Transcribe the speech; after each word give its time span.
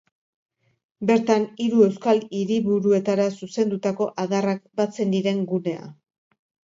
Bertan 1.09 1.43
hiru 1.65 1.83
euskal 1.87 2.21
hiriburuetara 2.37 3.27
zuzendutako 3.41 4.07
adarrak 4.23 4.65
batzen 4.81 5.13
diren 5.17 5.45
gunea. 5.53 5.85